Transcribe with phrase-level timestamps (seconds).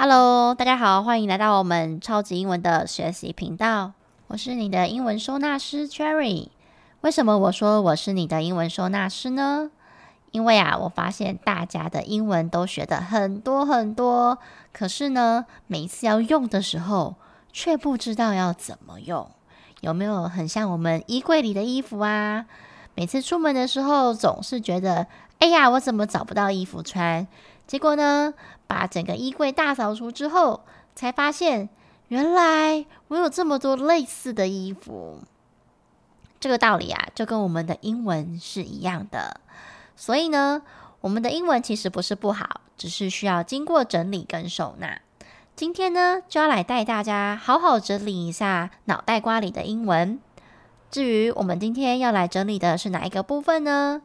[0.00, 3.94] Hello，大家好，欢迎来到我们超级英文的学习频道。
[4.28, 6.50] 我是你的英文收纳师 Cherry。
[7.00, 9.72] 为什么我说我是你的英文收纳师呢？
[10.30, 14.38] 因为啊，我发现大家的英文都学得很多很多，
[14.72, 17.16] 可是呢，每一次要用的时候，
[17.52, 19.28] 却不知道要怎么用。
[19.80, 22.46] 有没有很像我们衣柜里的衣服啊？
[22.94, 25.08] 每次出门的时候，总是觉得，
[25.40, 27.26] 哎呀，我怎么找不到衣服穿？
[27.68, 28.32] 结果呢，
[28.66, 30.62] 把整个衣柜大扫除之后，
[30.94, 31.68] 才发现
[32.08, 35.20] 原来我有这么多类似的衣服。
[36.40, 39.40] 这个道理啊，就跟我们的英文是一样的。
[39.94, 40.62] 所以呢，
[41.02, 45.00] 我们的英文其实不是不好，只是需要经过整理跟收纳。
[45.54, 50.18] 今天呢，就要来带大家好好整理一下脑袋瓜里的英文。
[50.90, 54.00] 至于我们今天要来整理的是哪一个部分呢？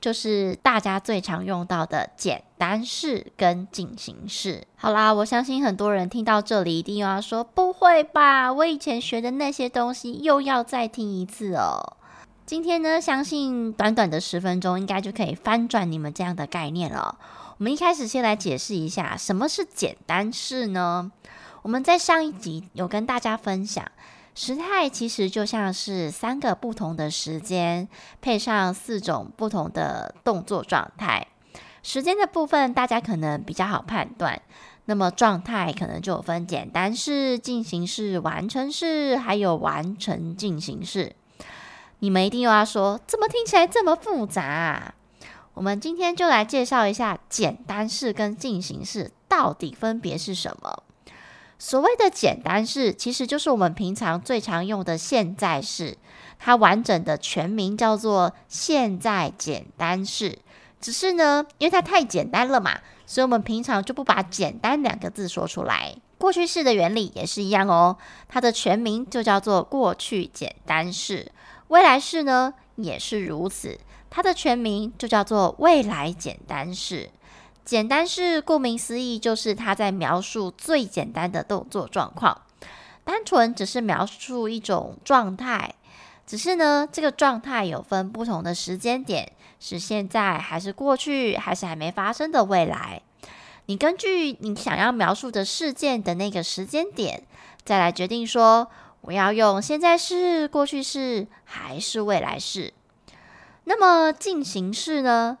[0.00, 4.66] 就是大家最常用到的简单式跟进行式。
[4.76, 11.96] 好啦，我相信很多人听到这里一定又要说：“不会吧，我以前学的那些东西又要再听一次哦。”
[12.46, 17.16] 今天呢，相信短短的十分钟应该就可以翻转你们这样的概念了。
[17.58, 21.12] 我们一开始先来解释一下什么是简单式呢？
[21.62, 23.84] 我们在上一集有跟大家分享。
[24.42, 27.86] 时态其实就像是三个不同的时间，
[28.22, 31.26] 配上四种不同的动作状态。
[31.82, 34.40] 时间的部分大家可能比较好判断，
[34.86, 41.14] 那么状态可能就分简单式、进行式、完成式，还有完成进行式。
[41.98, 44.94] 你们一定又要说，怎么听起来这么复杂啊？
[45.52, 50.82] 我们今天就来介绍一下简单式跟进行式到底分别是什么。
[51.62, 55.98] 所谓的简单式，其实就是我们平常最常用的现在式，
[56.38, 60.38] 它完整的全名叫做现在简单式。
[60.80, 65.94] 只是呢，因为它太简单了嘛，所以我们平常就不把“简单”两个字说出来。
[66.16, 71.30] 过去式的原理也是一样哦，它的全名就叫做过去简单式。
[71.68, 73.78] 未来式呢，也是如此，
[74.08, 77.10] 它的全名就叫做未来简单式。
[77.70, 82.42] 简单式顾名思义，就是它在描述最简单的动作状况，
[83.04, 85.76] 单纯只是描述一种状态。
[86.26, 93.02] 只是呢，这个状态有分不同的时间点，是现在还是过去，还是还没发生的未来。
[93.66, 97.22] 你根据你想要描述的事件的那个时间点，
[97.64, 98.66] 再来决定说
[99.02, 102.74] 我要用现在式、过去式还是未来式。
[103.62, 105.38] 那么进行式呢？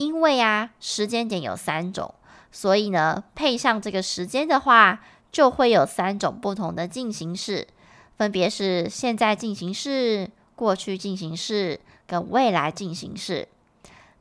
[0.00, 2.14] 因为啊，时间点有三种，
[2.50, 7.68] 所以呢，配上这个时间的话，就会有三种不同的进行式，
[8.16, 13.46] 分别是现在进行式、过去进行式跟未来进行式。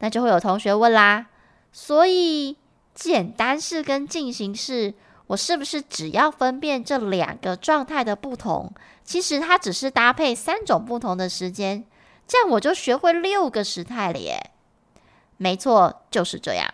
[0.00, 1.26] 那就会有同学问啦，
[1.70, 2.56] 所以
[2.92, 4.92] 简单式跟进行式，
[5.28, 8.72] 我是不是只要分辨这两个状态的不同？
[9.04, 11.84] 其实它只是搭配三种不同的时间，
[12.26, 14.50] 这样我就学会六个时态了耶。
[15.38, 16.68] 没错，就是这样。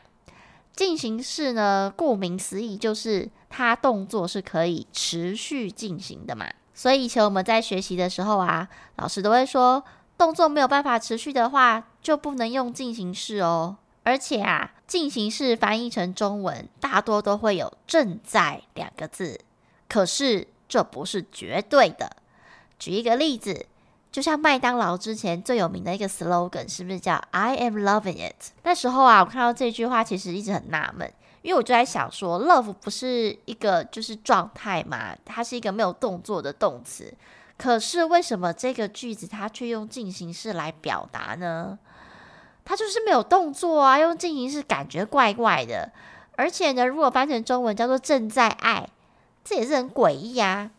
[0.74, 6.46] 进行式呢，顾名思义，就是它动作是可以持续进行的嘛。
[6.74, 9.84] 所以以前我们在学习的时候啊，老师都会说，
[10.18, 13.76] 动作没有办法持续的话，就不能用进行式哦。
[14.02, 19.40] 而且啊，进行式翻译成中文，大多都会有“正在”两个字。
[19.88, 22.16] 可是这不是绝对的。
[22.78, 23.66] 举一个例子。
[24.14, 28.52] 就像麦当劳之前最有名的一个 slogan，是不是叫 "I am loving it"？
[28.62, 37.12] 那时候啊，我看到这句话，其实一直很纳闷，因为我就在想说，love 不是一个就是状态嘛，它是一个没有动作的动词，
[37.58, 41.76] 可是为什么这个句子它却用进行式来表达呢？
[42.64, 45.90] 它就是没有动作啊，用进行式感觉怪怪的，
[46.36, 48.88] 而且呢，如果翻成中文叫做正在爱，
[49.42, 50.70] 这也是很诡异啊。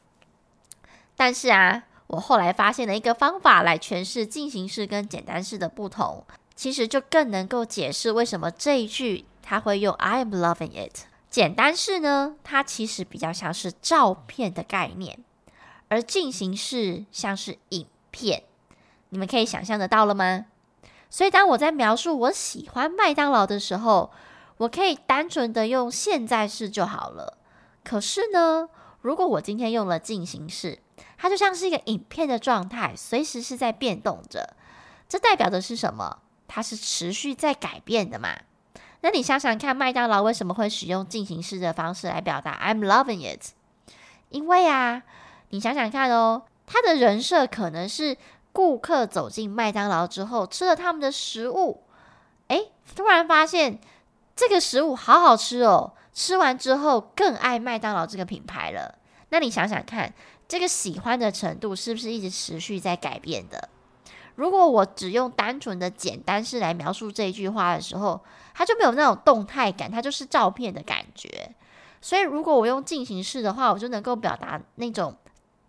[1.18, 1.84] 但是啊。
[2.16, 6.24] 我后来发现了一个方法来诠释进行式跟简单式的不同，
[6.56, 11.02] 其实就更能够解释为什么这一句它会用 I am loving it。
[11.30, 15.20] 简单式呢，它其实比较像是照片的概念，
[15.90, 18.44] 而进行式像是影片。
[19.10, 20.46] 你们可以想象得到了吗？
[21.10, 24.12] 所以当我在描述我喜欢麦当劳的时候，
[24.58, 27.38] 我可以单纯的用现在式就好了。
[27.84, 28.70] 可是呢，
[29.02, 30.80] 如果我今天用了进行式，
[31.18, 34.56] 它就像是一个影片的状态，随时是在变动着。
[35.08, 36.20] 这代表的是什么？
[36.48, 38.36] 它是持续在改变的嘛？
[39.02, 43.52] 那你想想看，麦当劳为什么会使用进行式的方式来表达 "I'm loving it"？
[44.30, 45.04] 因为啊，
[45.50, 48.18] 你想想看哦，他的人设可能是
[48.52, 51.84] 顾客走进麦当劳之后，吃了他们的食物，
[52.48, 53.80] 诶，突然发现
[54.36, 58.96] 这个食物好好吃哦，吃完之后更爱麦当劳这个品牌了。
[59.30, 60.14] 那你想想看，
[60.48, 63.70] 这个喜欢的程度是不是一直持续在改变的？
[64.36, 68.22] 如果我只用单纯的简单式来描述这一句话的时候，
[68.54, 71.56] 它就没有那种动态感，它就是照片的感觉。
[72.02, 75.16] 所以，如果我用进行式的话，我就能够表达那种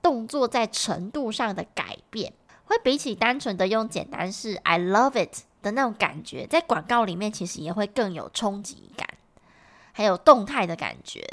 [0.03, 2.33] 动作在程度上的改变，
[2.65, 9.09] 会比起单纯的用简单式 “I love it” 的那种感觉，在广告里面其实也会更有冲击感，
[9.93, 11.25] 还有动态的感觉。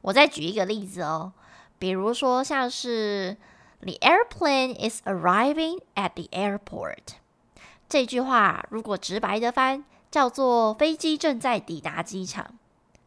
[0.00, 1.32] 我再举一个例子哦，
[1.78, 3.36] 比如说像是。
[3.80, 7.16] The airplane is arriving at the airport。
[7.86, 12.54] 这句话如果直白的翻，叫做飞机正在抵达机场。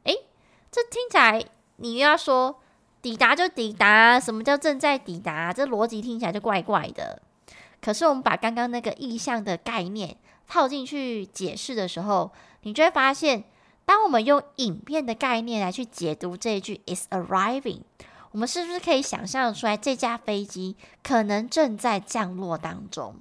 [0.04, 0.26] 诶，
[0.72, 1.44] 这听起来
[1.78, 2.60] 你又要说
[3.02, 5.52] 抵达就抵达，什么叫正在抵达？
[5.52, 7.24] 这逻辑听起来就怪怪的。
[7.82, 10.16] 可是我们把刚刚那个意象的概念
[10.48, 12.32] 套进去解释的时候，
[12.62, 13.46] 你就会发现，
[13.84, 17.82] 当我们用影片的概念来去解读这一句 is arriving。
[18.32, 23.16] 我们是不是可以想象出来，这架飞机可能正在降落当中？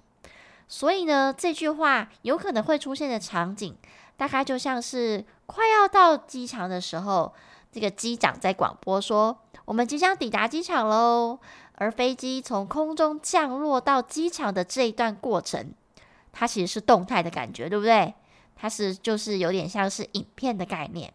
[0.69, 3.77] 所以呢，这句话有可能会出现的场景，
[4.17, 7.33] 大概就像是快要到机场的时候，
[7.71, 11.39] 这个机长在广播说：“我们即将抵达机场喽。”
[11.79, 15.75] 而飞机从空中降落到机场的这一段过程，
[16.33, 18.15] 它其实是动态的感觉，对不对？
[18.57, 21.13] 它是就是有点像是影片的概念。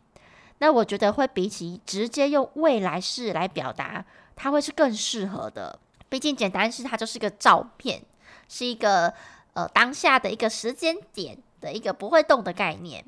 [0.62, 4.06] 那我觉得会比起直接用未来式来表达，
[4.36, 5.80] 它会是更适合的。
[6.08, 8.04] 毕竟简单式它就是个照片，
[8.48, 9.12] 是一个
[9.56, 13.04] 呃当下的一个时间点的一个不会动的概念。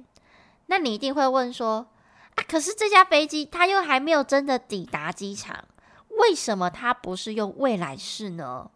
[0.65, 1.85] 那你一定会问说
[2.33, 5.63] 啊，可是这架飞机它又还没有真的抵达机场，
[6.09, 8.71] 为什么它不是用未来式呢？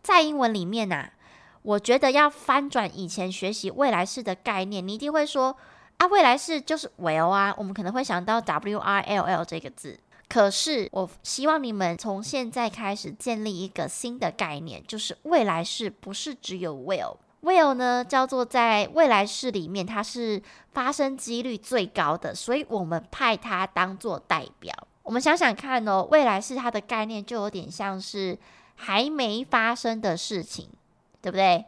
[0.00, 1.12] 在英文里面啊，
[1.60, 5.54] 我觉得要翻转以前学习未来式的概念，你一定会说。
[5.98, 9.98] 啊，未来式就是 will 啊，我们可能会想到 w i l l 这个字。
[10.28, 17.16] 可是，我希望你们从现在开始建立一个新的概念，就是未来式不是只有 will。
[17.42, 20.40] will 呢，叫做在未来式里面，它是
[20.72, 24.72] 发生几率最高的，所以我们派它当做代表。
[25.02, 28.38] 我们想想看哦，未来式它的概念就有点像是
[28.76, 30.68] 还没发生的事情，
[31.22, 31.64] 对不对？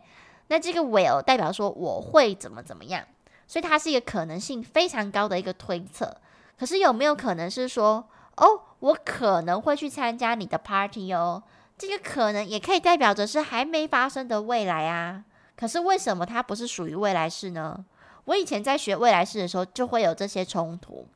[0.49, 3.03] 那这个 will 代表说我会怎么怎么样。
[3.51, 6.17] 所以它是一个可能性非常高的一个推测，
[6.57, 8.47] 可是有没有可能是说，哦，
[8.79, 11.43] 我可能会去参加你的 party 哦？
[11.77, 15.25] 这个可能也可以代表着是还没发生的未来啊。
[15.57, 17.85] 可是为什么它不是属于未来式呢？
[18.27, 21.09] 我以前在学未来式的时候就会有这些冲突。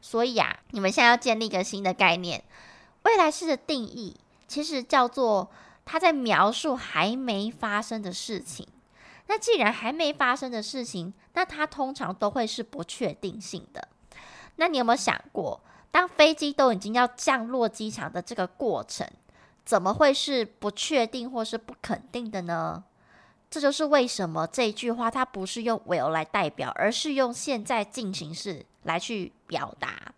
[0.00, 2.44] 所以啊，你们现在要建立一个新的概念，
[3.02, 4.14] 未来式的定义
[4.46, 5.50] 其实叫做
[5.84, 8.64] 它在描述还没发生的事情。
[9.26, 13.88] 那既然还没发生的事情，那它通常都会是不确定性的。
[14.56, 15.60] 那你有没有想过，
[15.90, 19.08] 当飞机都已经要降落机场的这个过程，
[19.64, 22.84] 怎么会是不确定或是不肯定的呢？
[23.50, 30.12] 这就是为什么这句话它不是用 will 来代表，而是用现在进行式来去表达。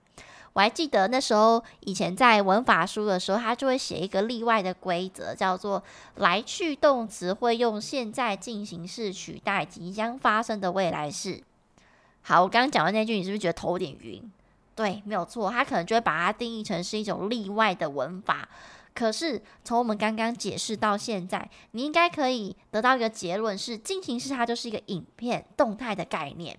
[0.56, 5.82] 我还记得那时候以前在文法书的时候，他就会写一个例外的规则，叫做
[6.14, 11.42] 来去动词会用现在进行式取代即将发生的未来式。
[12.22, 14.32] 好，我刚刚讲的那句，你是不是觉得头有点晕？
[14.74, 18.48] 对，没有错，他可能就会把它定义成是一种例外的文法。
[18.94, 26.58] 可是从我们刚刚解释到现在，你应该可以得到一个结论是：进行式它就是一个影片动态的概念。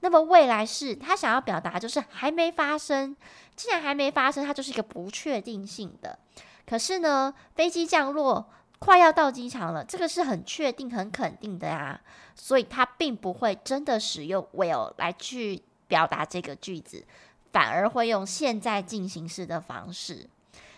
[0.00, 3.16] 那么未来式，他想要表达就是还没发生。
[3.54, 6.18] 既然还没发生，它就是一个不确定性的。
[6.66, 11.98] 可是呢，飞机降落快要到机场了，这个是很确定、很肯定的呀。
[12.34, 17.02] 所以它并不会真的使用 will 来去表达这个句子，
[17.50, 20.28] 反而会用现在进行式的方式。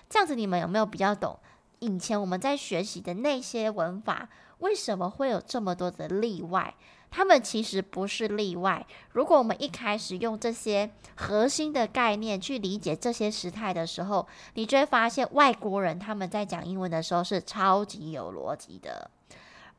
[0.08, 1.36] 这样子，你们有没有比较懂
[1.80, 4.28] 以前我们在学习的那些文法，
[4.58, 6.74] 为什么会有这么多的例外？
[7.10, 8.86] 他们其实不是例外。
[9.12, 19.10] 如果我们一开始用这些核心的概念去理解这些时态的时候，你就会发现外国人他们在讲英文的时候是超级有逻辑的，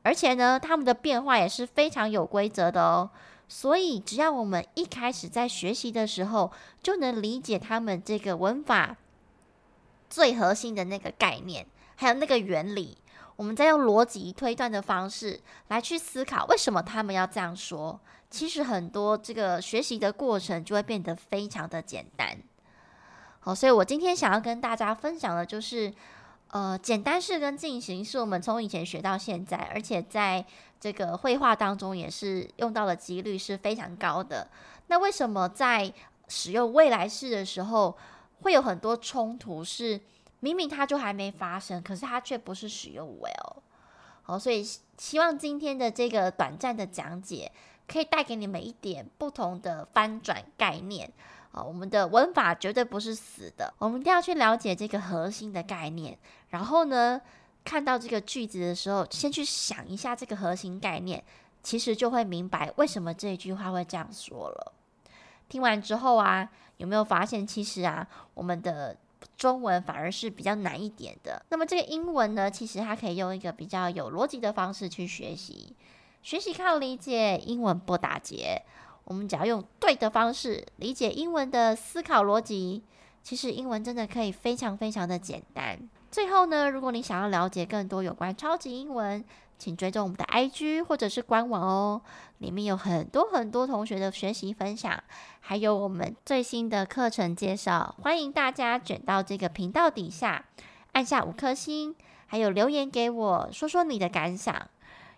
[0.02, 3.10] 而且呢，他们的变化也是非常有规则的哦。
[3.48, 8.96] 所以，只要我们一开始在学习的时候，就能理解他们这个文法
[10.08, 12.96] 最核心的那个概念，还有那个原理。
[13.40, 17.98] 我们再用逻辑推断的方式来去思考，为什么他们要这样说？
[18.28, 22.36] 其实很多这个学习的过程就会变得非常的简单。
[23.38, 25.90] 好，所以我今天想要跟大家分享的就是，
[26.48, 30.44] 呃，简单式跟进行是，我们从以前学到现在，而且在
[30.78, 34.50] 这个绘画当中也是用到的几率是非常高的。
[34.88, 35.90] 那为什么在
[36.28, 37.96] 使用未来式的时候，
[38.42, 39.98] 会有很多冲突，是
[40.40, 43.62] 明明它就还没发生，可是它却不是使用 will。
[44.22, 44.62] 好，所以
[44.98, 47.50] 希望今天的这个短暂的讲解，
[47.86, 51.10] 可以带给你们一点不同的翻转概念。
[51.52, 56.16] 啊，我们的文法绝对不是死的，我们一定要去了解这个核心的概念。
[56.50, 57.20] 然后呢，
[57.64, 61.24] 看到这个句子的时候，先去想一下这个核心概念，
[61.60, 64.72] 其实就会明白为什么这一句话会这样说了。
[65.48, 68.96] 听完之后啊，有没有发现其实啊，我们的
[69.36, 71.42] 中文反而是比较难一点的。
[71.50, 75.74] 那么这个英文呢，其实它可以用一个比较有逻辑的方式去学习，
[76.22, 78.62] 学习靠理解，英文不打结。
[79.04, 82.82] 我们只要用对的方式理解英文的思考逻辑，
[83.22, 85.78] 其实英文真的可以非常非常的简单。
[86.10, 89.24] 最后呢，如果你想要了解更多有关超级英文，
[89.60, 92.00] 请追踪我们的 IG 或者是官网哦，
[92.38, 95.00] 里面有很多很多同学的学习分享，
[95.40, 97.94] 还有我们最新的课程介绍。
[98.02, 100.46] 欢迎大家卷到这个频道底下，
[100.92, 101.94] 按下五颗星，
[102.26, 104.68] 还有留言给我说说你的感想，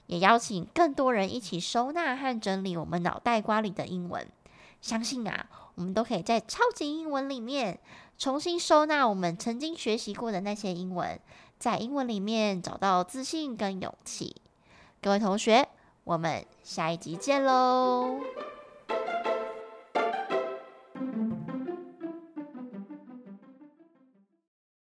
[0.07, 4.27] 也邀请更多人一起收纳和整理我们脑袋瓜里的英文。
[4.81, 5.47] 相信啊，
[5.77, 7.79] 我们都可以在超级英文里面
[8.19, 11.21] 重新收纳我们曾经学习过的那些英文。
[11.63, 14.35] 在英文里面找到自信跟勇气，
[15.01, 15.69] 各位同学，
[16.03, 18.19] 我们下一集见喽！